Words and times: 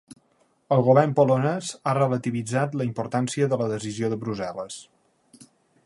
El 0.75 0.79
govern 0.85 1.11
polonès 1.19 1.69
ha 1.85 1.93
relativitzat 1.99 2.73
la 2.81 2.89
importància 2.91 3.53
de 3.53 3.61
la 3.63 3.69
decisió 3.75 4.11
de 4.15 4.19
Brussel·les. 4.25 4.81